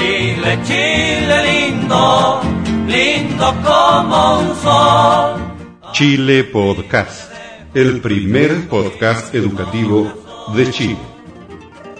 [0.00, 2.40] Chile, Chile lindo,
[2.86, 5.92] lindo como un sol.
[5.92, 7.30] Chile Podcast,
[7.74, 10.10] el primer podcast educativo
[10.56, 10.96] de Chile.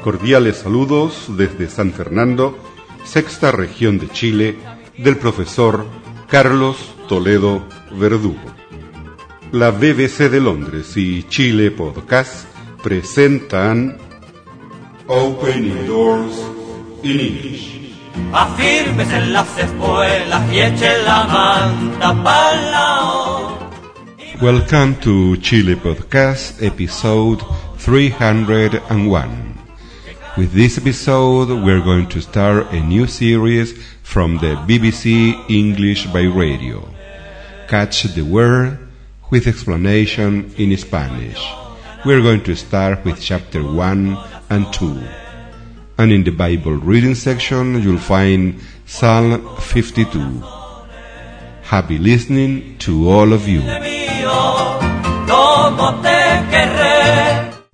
[0.03, 2.59] Cordiales saludos desde San Fernando,
[3.05, 4.57] sexta región de Chile,
[4.97, 5.85] del profesor
[6.27, 7.63] Carlos Toledo
[7.93, 8.41] Verdugo.
[9.53, 12.47] La BBC de Londres y Chile Podcast
[12.83, 13.99] presentan
[15.07, 16.35] Opening Doors
[17.03, 17.80] in English.
[19.31, 23.71] Las espuelas y eche la manta pa'l lao.
[24.41, 27.43] Welcome to Chile Podcast, episode
[27.79, 29.59] 301.
[30.37, 36.23] With this episode, we're going to start a new series from the BBC English by
[36.23, 36.89] Radio.
[37.69, 38.79] Catch the word
[39.31, 41.41] with explanation in Spanish.
[42.05, 44.19] We're going to start with chapter 1
[44.51, 45.01] and 2.
[46.01, 50.41] And in the Bible reading section, you'll find Psalm 52.
[51.61, 53.61] Happy listening to all of you.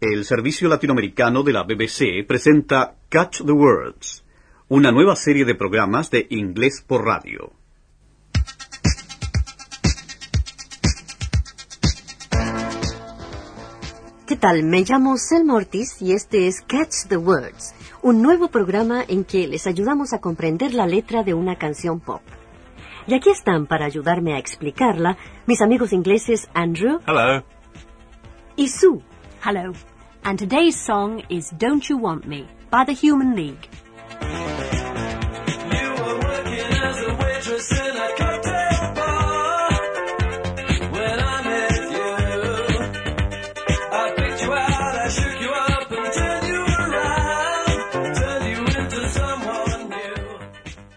[0.01, 4.25] El servicio latinoamericano de la BBC presenta Catch the Words,
[4.71, 7.53] una nueva serie de programas de inglés por radio.
[14.27, 14.65] ¿Qué tal?
[14.65, 17.73] Me llamo Selma Ortiz y este es Catch the Words,
[18.07, 22.21] un nuevo programa en que les ayudamos a comprender la letra de una canción pop.
[23.09, 27.43] Y aquí están para ayudarme a explicarla mis amigos ingleses Andrew Hello.
[28.55, 29.01] y Sue.
[29.45, 29.73] Hello.
[30.23, 33.69] And today's song is Don't You Want Me by the Human League.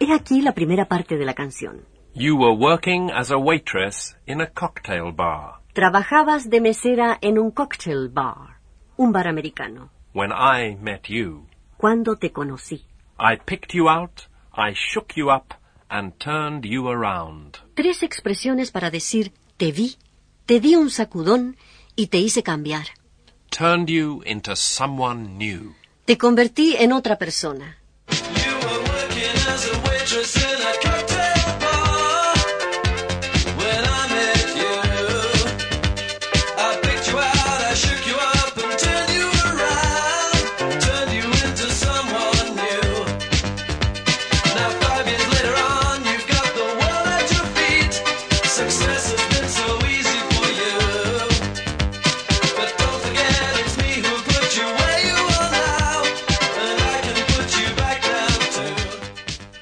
[0.09, 1.85] He aquí la primera parte de la canción.
[2.15, 7.51] You were working as a waitress in a cocktail bar Trabajabas de mesera en un
[7.51, 8.57] cocktail bar,
[8.97, 9.91] un bar americano.
[10.13, 11.45] when I met you.
[11.77, 12.85] Cuando te conocí.
[13.19, 15.53] I picked you out, I shook you up,
[15.91, 17.57] and turned you around.
[17.75, 19.95] Tres expresiones para decir te vi,
[20.47, 21.55] te di un sacudón
[21.95, 22.87] y te hice cambiar.
[23.51, 25.75] Turned you into someone new.
[26.05, 27.78] Te convertí en otra persona.
[30.11, 30.88] Waitress in a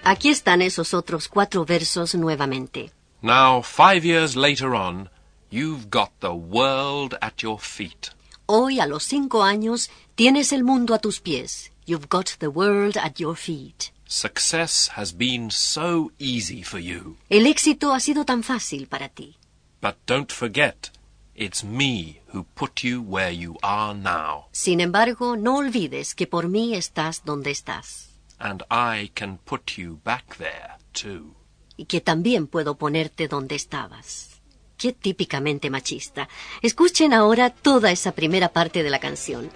[0.09, 2.93] Aquí están esos otros cuatro versos nuevamente.
[3.21, 5.09] Now, five years later on,
[5.51, 8.11] you've got the world at your feet.
[8.45, 11.73] Hoy, a los cinco años, tienes el mundo a tus pies.
[11.85, 13.91] You've got the world at your feet.
[14.07, 17.17] Success has been so easy for you.
[17.27, 19.35] El éxito ha sido tan fácil para ti.
[19.81, 20.89] But don't forget,
[21.35, 24.45] it's me who put you where you are now.
[24.53, 28.06] Sin embargo, no olvides que por mí estás donde estás.
[28.39, 31.35] And I can put you back there, too.
[31.75, 34.41] Y que también puedo ponerte donde estabas.
[34.77, 36.29] Qué típicamente machista.
[36.61, 39.49] Escuchen ahora toda esa primera parte de la canción.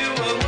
[0.00, 0.38] You were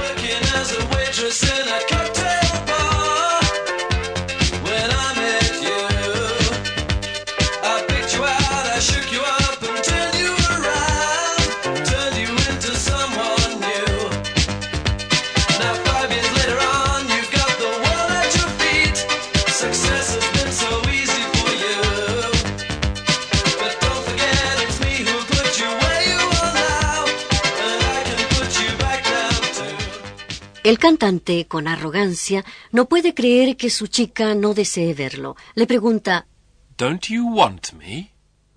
[30.80, 35.36] cantante, con arrogancia, no puede creer que su chica no desee verlo.
[35.54, 36.26] Le pregunta,
[36.76, 38.10] Don't you want me?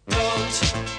[0.08, 0.93] Don't,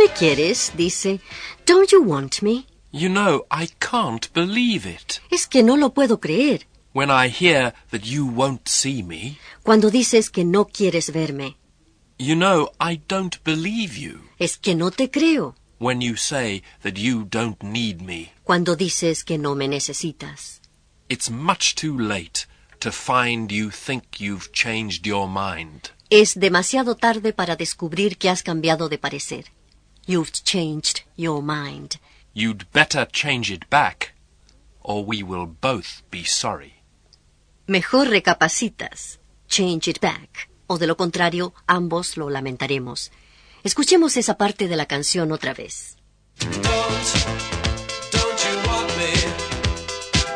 [0.00, 0.06] me?
[0.06, 0.72] ¿No me quieres?
[0.76, 1.20] dice.
[1.66, 2.66] Don't you want me?
[2.92, 5.20] You know, I can't believe it.
[5.30, 6.66] Es que no lo puedo creer.
[6.92, 11.56] When I hear that you won't see me, Cuando dices que no quieres verme.
[12.18, 16.98] You know, I don't believe you Es que no te creo when you say that
[16.98, 18.32] you don't need me.
[18.44, 20.60] cuando dices que no me necesitas.
[21.08, 22.46] It's much too late
[22.80, 25.90] to find you think you've changed your mind.
[26.10, 29.52] Es demasiado tarde para descubrir que has cambiado de parecer.
[30.06, 31.98] You've changed your mind.
[32.32, 34.12] You'd better change it back,
[34.82, 36.74] or we will both be sorry.
[37.66, 39.18] Mejor recapacitas.
[39.48, 40.48] Change it back.
[40.66, 43.10] O de lo contrario, ambos lo lamentaremos.
[43.62, 45.96] Escuchemos esa parte de la canción otra vez.
[46.38, 46.62] Don't,
[48.12, 49.12] don't you want me?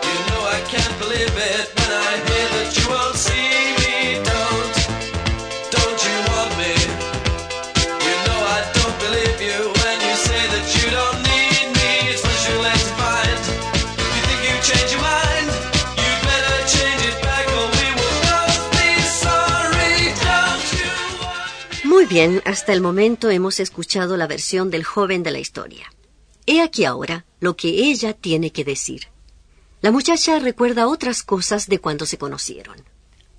[0.02, 3.83] You know I can't believe it when I hear that you won't see me.
[22.14, 25.93] Bien, hasta el momento hemos escuchado la versión del joven de la historia.
[26.46, 29.08] He aquí ahora lo que ella tiene que decir.
[29.81, 32.76] La muchacha recuerda otras cosas de cuando se conocieron.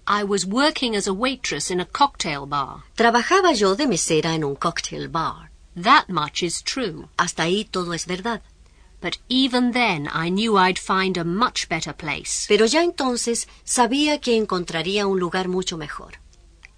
[0.05, 2.83] I was working as a waitress in a cocktail bar.
[2.95, 5.51] Trabajaba yo de mesera en un cocktail bar.
[5.81, 7.07] That much is true.
[7.15, 8.41] Hasta ahí todo es verdad.
[9.01, 12.45] But even then, I knew I'd find a much better place.
[12.49, 16.19] Pero ya entonces sabía que encontraría un lugar mucho mejor.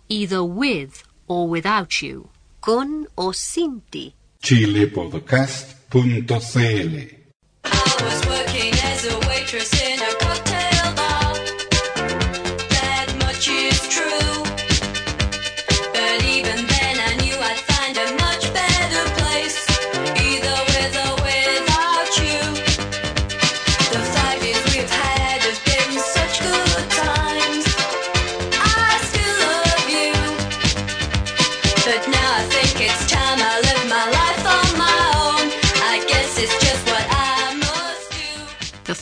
[0.09, 2.29] Either with or without you.
[2.62, 4.13] Con o sin ti.
[4.41, 7.18] chilepodcast.cl
[7.63, 11.26] I was working as a waitress in a cocktail bar.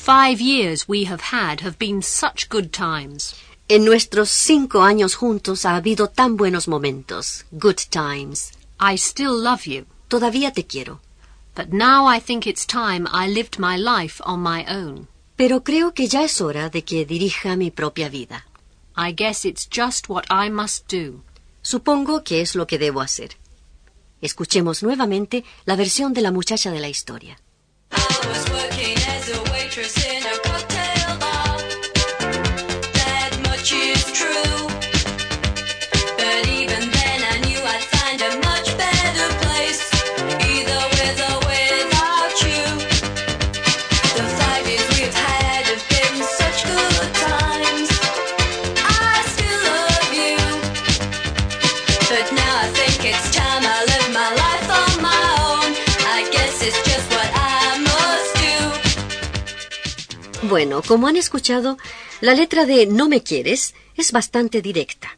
[0.06, 3.34] Five years we have had have been such good times.
[3.68, 7.44] En nuestros cinco años juntos ha habido tan buenos momentos.
[7.52, 8.52] Good times.
[8.80, 9.88] I still love you.
[10.07, 11.00] Todavía te quiero.
[11.56, 15.07] But now I think it's time I lived my life on my own.
[15.36, 18.46] Pero creo que ya es hora de que dirija mi propia vida.
[18.96, 21.24] I guess it's just what I must do.
[21.63, 23.38] Supongo que es lo que debo hacer.
[24.22, 27.40] Escuchemos nuevamente la versión de la muchacha de la historia.
[27.97, 30.75] I was working as a waitress in a cocktail
[60.56, 61.78] Bueno, como han escuchado,
[62.22, 65.18] la letra de No me quieres es bastante directa.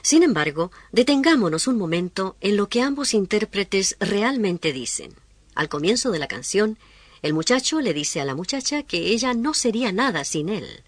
[0.00, 5.14] Sin embargo, detengámonos un momento en lo que ambos intérpretes realmente dicen.
[5.54, 6.78] Al comienzo de la canción,
[7.20, 10.82] el muchacho le dice a la muchacha que ella no sería nada sin él.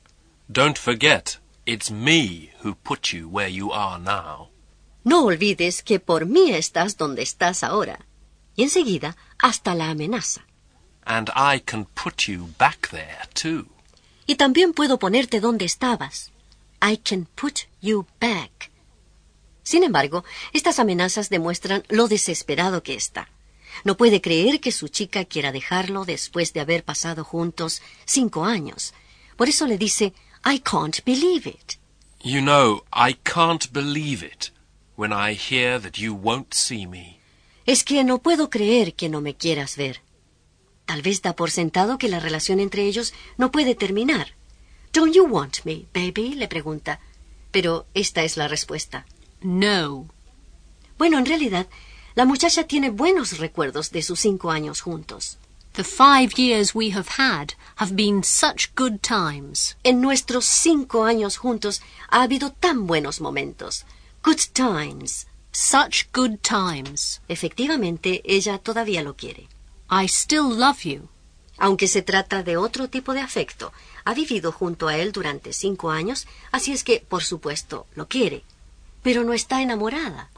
[0.49, 4.49] Don't forget, it's me who put you where you are now.
[5.05, 8.07] No olvides que por mí estás donde estás ahora.
[8.57, 10.47] Y enseguida, hasta la amenaza.
[11.05, 13.67] And I can put you back there, too.
[14.31, 16.31] Y también puedo ponerte donde estabas.
[16.81, 18.71] I can put you back.
[19.65, 23.29] Sin embargo, estas amenazas demuestran lo desesperado que está.
[23.83, 28.95] No puede creer que su chica quiera dejarlo después de haber pasado juntos cinco años.
[29.37, 30.13] Por eso le dice,
[30.45, 31.81] I can't believe it.
[32.23, 34.53] You know, I can't believe it
[34.95, 37.19] when I hear that you won't see me.
[37.67, 40.03] Es que no puedo creer que no me quieras ver.
[40.91, 44.35] Tal vez da por sentado que la relación entre ellos no puede terminar.
[44.93, 46.35] Don't you want me, baby?
[46.35, 46.99] le pregunta.
[47.53, 49.07] Pero esta es la respuesta.
[49.41, 50.09] No.
[50.99, 51.69] Bueno, en realidad,
[52.17, 55.39] la muchacha tiene buenos recuerdos de sus cinco años juntos.
[55.75, 59.77] The five years we have had have been such good times.
[59.85, 63.85] En nuestros cinco años juntos ha habido tan buenos momentos.
[64.25, 65.29] Good times.
[65.53, 67.21] Such good times.
[67.29, 69.47] Efectivamente, ella todavía lo quiere.
[69.91, 71.09] I still love you.
[71.59, 73.73] Aunque se trata de otro tipo de afecto,
[74.05, 78.45] ha vivido junto a él durante cinco años, así es que, por supuesto, lo quiere.
[79.03, 80.31] Pero no está enamorada.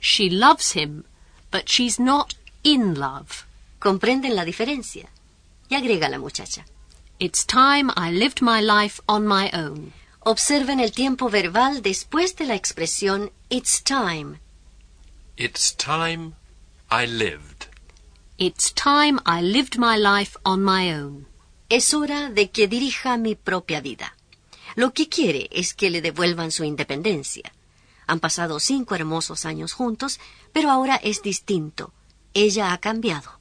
[0.00, 1.04] She loves him,
[1.50, 3.44] but she's not in love.
[3.78, 5.10] ¿Comprenden la diferencia?
[5.68, 6.64] Y agrega la muchacha.
[7.18, 9.92] It's time I lived my life on my own.
[10.20, 14.38] Observen el tiempo verbal después de la expresión it's time.
[15.36, 16.34] It's time
[16.90, 17.51] I live.
[18.44, 21.28] It's time I lived my life on my own.
[21.68, 24.16] Es hora de que dirija mi propia vida.
[24.74, 27.52] Lo que quiere es que le devuelvan su independencia.
[28.08, 30.18] Han pasado cinco hermosos años juntos,
[30.52, 31.92] pero ahora es distinto.
[32.34, 33.38] Ella ha cambiado.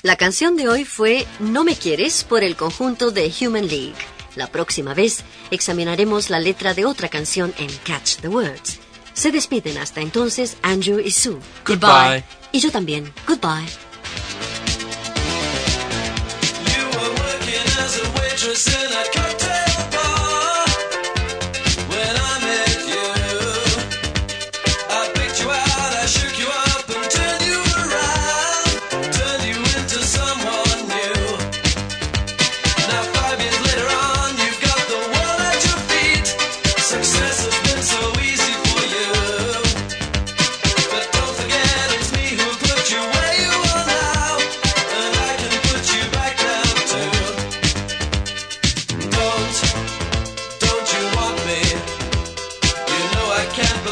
[0.00, 4.02] La canción de hoy fue No me quieres por el conjunto de Human League.
[4.34, 8.81] La próxima vez examinaremos la letra de otra canción en Catch the Words.
[9.22, 11.38] Se despiden hasta entonces Andrew y Sue.
[11.64, 12.24] Goodbye.
[12.50, 13.14] Y yo también.
[13.24, 13.68] Goodbye.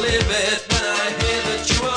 [0.01, 1.90] live it when I hear that you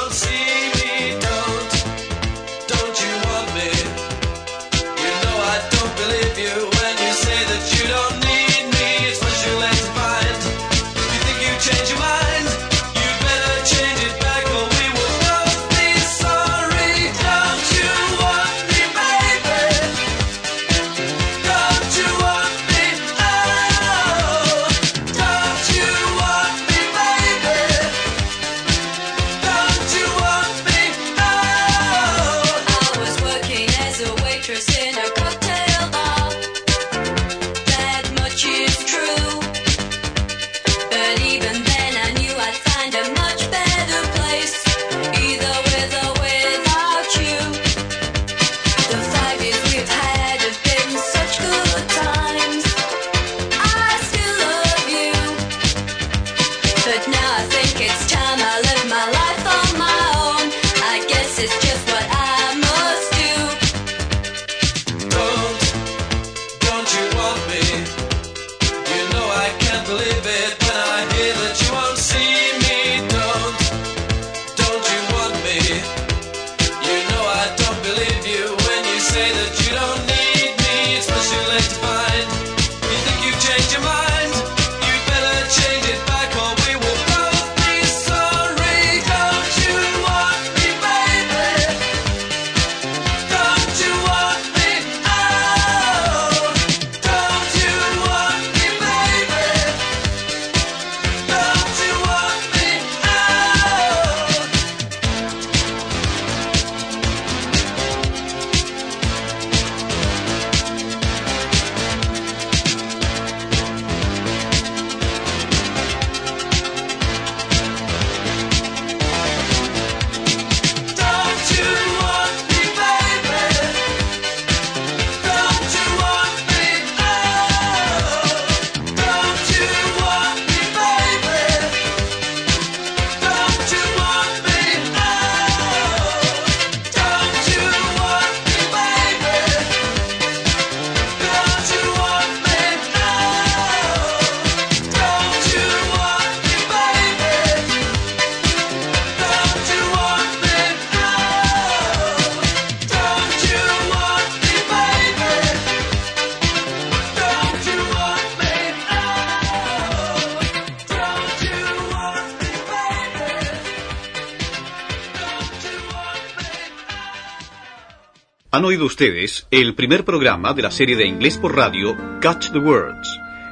[168.55, 172.59] Han oído ustedes el primer programa de la serie de inglés por radio Catch the
[172.59, 173.09] Words,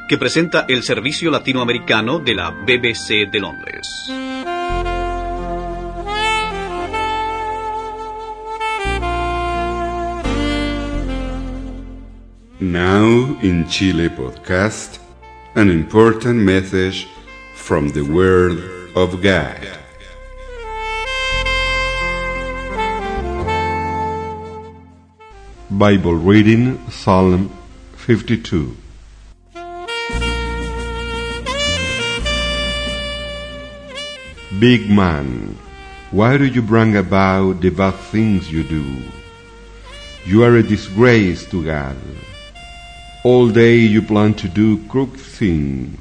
[0.07, 3.89] que presenta el servicio latinoamericano de la BBC de Londres.
[12.59, 14.99] Now in Chile podcast,
[15.55, 17.07] an important message
[17.55, 18.59] from the Word
[18.93, 19.80] of God.
[25.71, 27.49] Bible reading Psalm
[27.95, 28.75] 52.
[34.59, 35.57] Big man,
[36.11, 38.83] why do you bring about the bad things you do?
[40.25, 41.95] You are a disgrace to God.
[43.23, 45.97] All day you plan to do crooked things.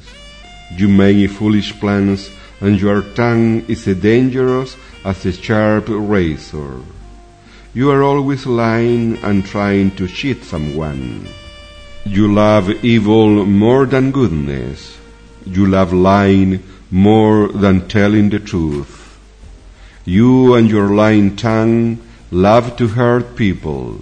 [0.75, 2.29] You make foolish plans,
[2.61, 6.83] and your tongue is as dangerous as a sharp razor.
[7.73, 11.29] You are always lying and trying to cheat someone.
[12.05, 14.99] You love evil more than goodness.
[15.47, 19.17] You love lying more than telling the truth.
[20.05, 24.01] You and your lying tongue love to hurt people.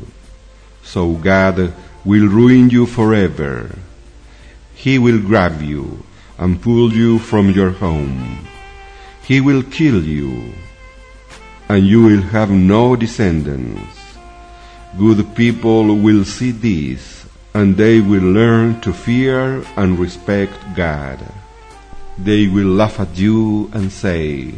[0.82, 1.74] So God
[2.06, 3.76] will ruin you forever.
[4.74, 6.04] He will grab you
[6.38, 8.46] and pull you from your home.
[9.22, 10.54] He will kill you,
[11.68, 14.16] and you will have no descendants.
[14.98, 21.18] Good people will see this, and they will learn to fear and respect God.
[22.16, 24.54] They will laugh at you and say,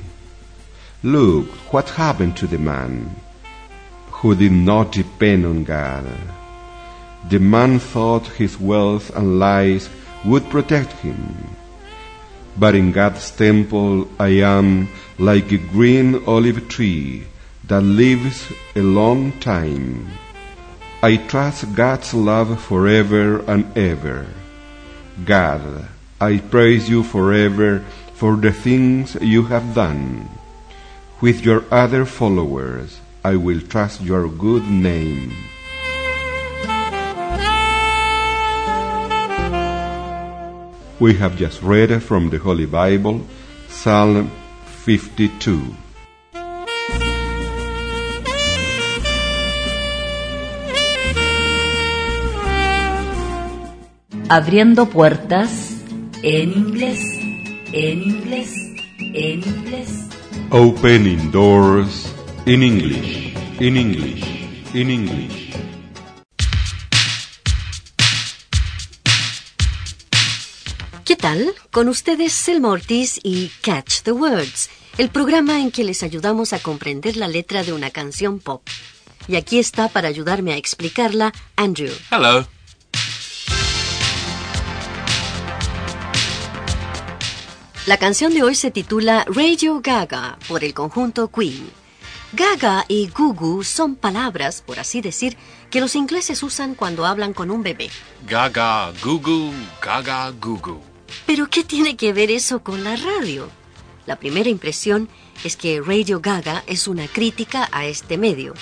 [1.03, 3.17] Look what happened to the man
[4.11, 6.07] who did not depend on God.
[7.29, 9.89] The man thought his wealth and lies
[10.25, 11.57] would protect him.
[12.59, 14.89] But in God's temple I am
[15.19, 17.25] like a green olive tree
[17.67, 20.09] that lives a long time.
[21.03, 24.27] I trust God's love forever and ever.
[25.25, 25.89] God,
[26.21, 30.29] I praise you forever for the things you have done.
[31.21, 35.33] With your other followers, I will trust your good name.
[41.01, 43.23] We have just read from the Holy Bible
[43.69, 44.31] Psalm
[44.85, 45.75] 52.
[54.29, 55.81] Abriendo puertas
[56.23, 57.01] en inglés,
[57.73, 58.53] en inglés,
[58.99, 60.07] en inglés.
[60.51, 62.13] Opening doors
[62.45, 65.60] in English, in English, in English.
[71.05, 71.55] ¿Qué tal?
[71.71, 76.59] Con ustedes Selma Ortiz y Catch the Words, el programa en que les ayudamos a
[76.59, 78.63] comprender la letra de una canción pop.
[79.27, 81.93] Y aquí está para ayudarme a explicarla Andrew.
[82.11, 82.47] Hello.
[87.87, 91.71] La canción de hoy se titula Radio Gaga por el conjunto Queen.
[92.33, 95.37] Gaga y Gugu son palabras, por así decir,
[95.71, 97.91] que los ingleses usan cuando hablan con un bebé.
[98.27, 100.90] Gaga, goo, gaga, goo.
[101.27, 103.49] Pero ¿qué tiene que ver eso con la radio?
[104.07, 105.09] La primera impresión
[105.45, 108.55] es que Radio Gaga es una crítica a este medio.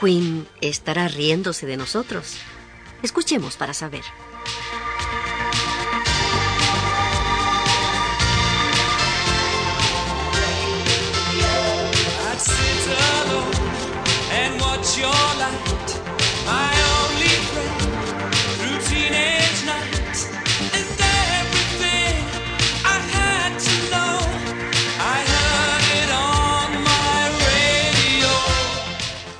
[0.00, 2.36] Queen estará riéndose de nosotros.
[3.02, 4.02] Escuchemos para saber.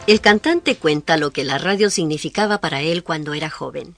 [0.07, 3.97] El cantante cuenta lo que la radio significaba para él cuando era joven.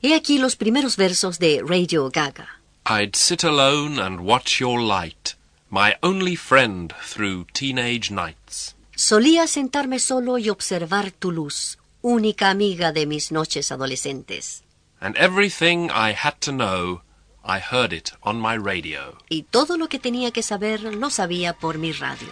[0.00, 2.60] He aquí los primeros versos de Radio Gaga.
[2.88, 5.34] I'd sit alone and watch your light,
[5.68, 8.76] my only friend through teenage nights.
[8.94, 14.62] Solía sentarme solo y observar tu luz, única amiga de mis noches adolescentes.
[15.00, 17.02] And everything I had to know,
[17.44, 19.18] I heard it on my radio.
[19.28, 22.28] Y todo lo que tenía que saber lo sabía por mi radio.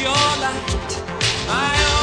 [0.00, 0.08] Your
[0.40, 1.02] light,
[1.46, 1.93] my only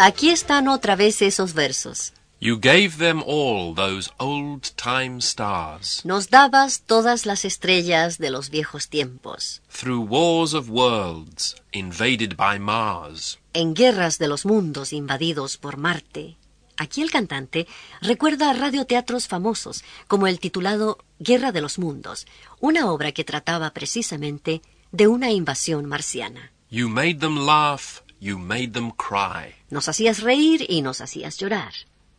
[0.00, 2.12] Aquí están otra vez esos versos.
[2.40, 6.04] You gave them all those old time stars.
[6.04, 9.60] Nos dabas todas las estrellas de los viejos tiempos.
[9.68, 13.40] Through wars of worlds invaded by Mars.
[13.52, 16.36] En guerras de los mundos invadidos por Marte.
[16.76, 17.66] Aquí el cantante
[18.00, 22.28] recuerda radioteatros famosos, como el titulado Guerra de los Mundos,
[22.60, 26.52] una obra que trataba precisamente de una invasión marciana.
[26.70, 29.54] You made them laugh, you made them cry.
[29.70, 31.72] Nos hacías reír y nos hacías llorar.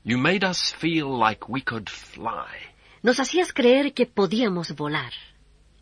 [0.03, 2.47] You made us feel like we could fly.
[3.03, 5.13] Nos hacías creer que podíamos volar.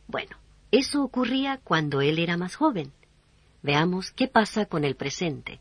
[0.08, 0.38] Bueno,
[0.72, 2.92] eso ocurría cuando él era más joven.
[3.62, 5.60] Veamos qué pasa con el presente.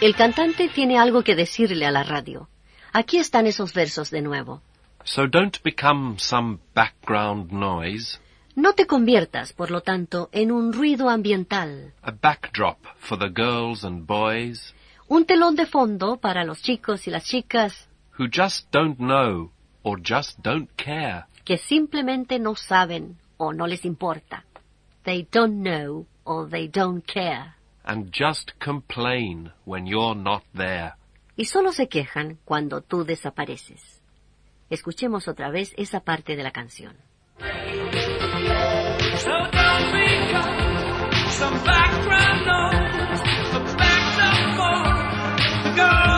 [0.00, 2.48] El cantante tiene algo que decirle a la radio.
[2.92, 4.62] Aquí están esos versos de nuevo.
[5.02, 8.20] So don't become some background noise,
[8.54, 13.84] No te conviertas, por lo tanto, en un ruido ambiental, a backdrop for the girls
[13.84, 14.74] and boys
[15.08, 19.50] un telón de fondo para los chicos y las chicas who just don't know
[19.82, 21.24] or just don't care.
[21.44, 24.44] que simplemente no saben o no les importa.
[25.04, 27.54] They don't know or they don't care.
[27.88, 30.94] And just complain when you're not there.
[31.36, 34.02] Y solo se quejan cuando tú desapareces.
[34.70, 36.94] Escuchemos otra vez esa parte de la canción.
[37.38, 37.46] So
[39.30, 43.22] don't become some background noise,
[43.52, 46.17] a backdrop for the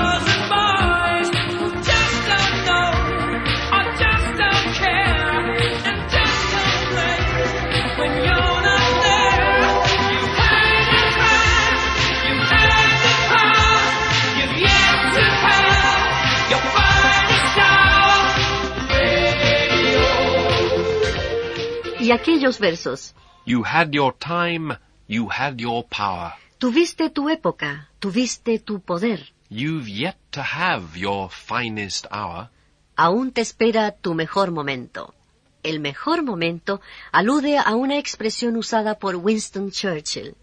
[22.11, 23.14] Y aquellos versos.
[23.46, 26.33] You had your time, you had your power.
[26.59, 29.33] Tuviste tu época, tuviste tu poder.
[29.49, 32.51] You've yet to have your finest hour.
[32.96, 35.14] Aún te espera tu mejor momento.
[35.62, 36.81] El mejor momento
[37.12, 40.35] alude a una expresión usada por Winston Churchill.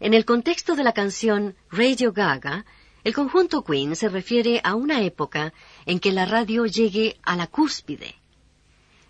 [0.00, 2.64] En el contexto de la canción Radio Gaga,
[3.04, 5.52] el conjunto Queen se refiere a una época
[5.86, 8.16] en que la radio llegue a la cúspide.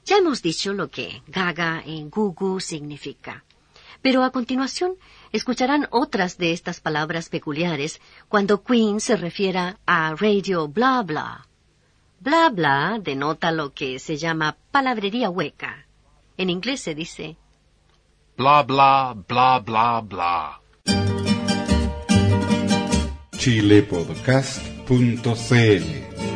[0.04, 3.44] Ya hemos dicho lo que Gaga en Gugu significa.
[4.02, 4.96] Pero a continuación
[5.32, 11.46] escucharán otras de estas palabras peculiares cuando Queen se refiera a Radio Bla Bla.
[12.20, 15.86] Bla bla denota lo que se llama palabrería hueca.
[16.36, 17.36] En inglés se dice
[18.36, 20.60] Blah, blah, blah, blah, blah.
[23.38, 26.33] chilepodcast.cl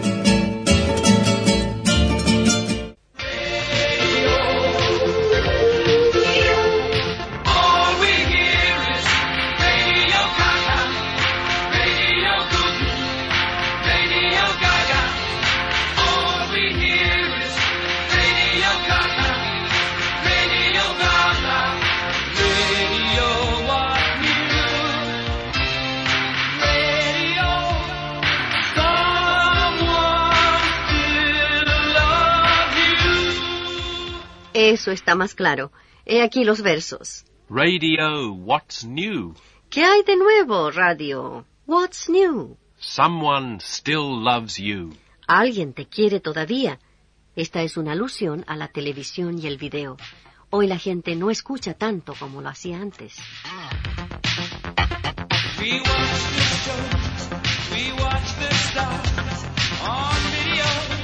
[34.69, 35.73] Eso está más claro.
[36.05, 37.25] He aquí los versos.
[37.49, 39.35] Radio, what's new?
[39.71, 41.47] ¿Qué hay de nuevo, radio?
[41.67, 42.59] What's new?
[42.79, 44.95] Someone still loves you.
[45.27, 46.81] Alguien te quiere todavía.
[47.35, 49.97] Esta es una alusión a la televisión y el video.
[50.51, 53.17] Hoy la gente no escucha tanto como lo hacía antes.
[55.59, 57.31] We watch the shows,
[57.73, 59.45] we watch the stars
[59.83, 60.99] on video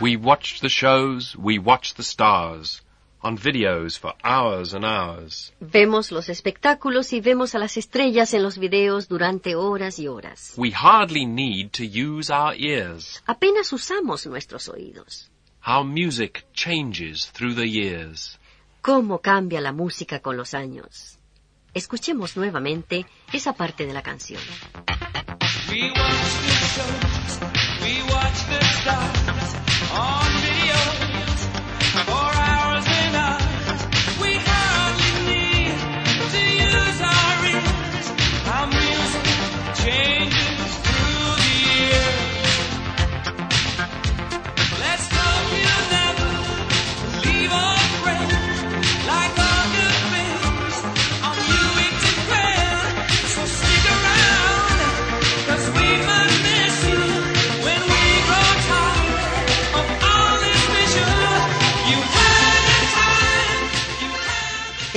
[0.00, 2.82] We watch the shows, we watch the stars
[3.20, 5.52] on videos for hours and hours.
[5.60, 10.54] Vemos los espectáculos y vemos a las estrellas en los videos durante horas y horas.
[10.56, 13.20] We hardly need to use our ears.
[13.26, 15.32] Apenas usamos nuestros oídos.
[15.66, 18.38] How music changes through the years.
[18.82, 21.18] ¿Cómo cambia la música con los años?
[21.74, 24.40] Escuchemos nuevamente esa parte de la canción.
[25.68, 27.40] We watch the shows,
[27.82, 29.37] we watch the stars
[29.98, 30.37] on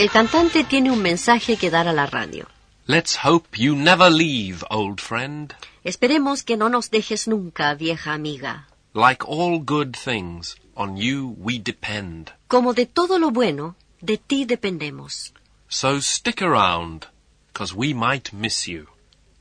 [0.02, 2.48] El cantante tiene un mensaje que dar a la radio.
[2.88, 5.54] Let's hope you never leave, old friend.
[5.84, 8.68] Esperemos que no nos dejes nunca, vieja amiga.
[8.96, 12.32] Like all good things, on you we depend.
[12.48, 15.34] Como de todo lo bueno, de ti dependemos.
[15.68, 17.06] So stick around,
[17.54, 18.88] 'cause we might miss you.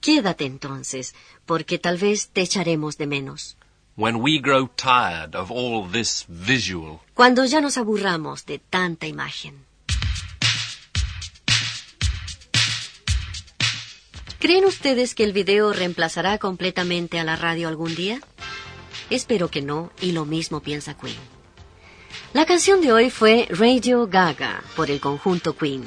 [0.03, 1.15] Quédate entonces,
[1.47, 3.57] porque tal vez te echaremos de menos.
[3.97, 9.70] When we grow tired of all this visual, Cuando ya nos aburramos de tanta imagen.
[14.41, 18.21] ¿Creen ustedes que el video reemplazará completamente a la radio algún día?
[19.11, 21.17] Espero que no, y lo mismo piensa Queen.
[22.33, 25.85] La canción de hoy fue Radio Gaga por el conjunto Queen.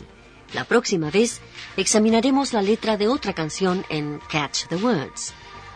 [0.54, 1.42] La próxima vez
[1.78, 5.34] examinaremos la letra de otra canción en Catch the Words.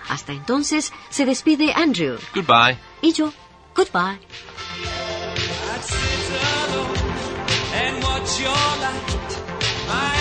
[0.09, 2.77] Hasta entonces se despide Andrew Goodbye.
[3.01, 3.33] y yo.
[3.75, 4.19] Goodbye.
[5.73, 5.97] I'd sit
[6.69, 6.97] alone
[7.73, 9.37] and watch your light,
[9.87, 10.16] my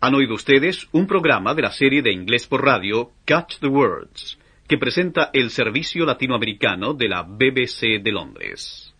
[0.00, 4.38] Han oído ustedes un programa de la serie de inglés por radio Catch the Words,
[4.68, 8.94] que presenta el servicio latinoamericano de la BBC de Londres.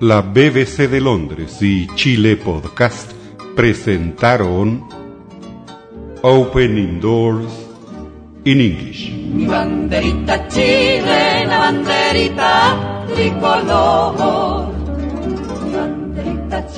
[0.00, 3.12] La BBC de Londres y Chile Podcast
[3.54, 4.88] presentaron
[6.22, 7.68] Opening Doors
[8.44, 9.12] in English.
[9.12, 14.71] Mi banderita chilena, banderita tricolor.